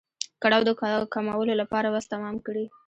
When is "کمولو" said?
1.13-1.53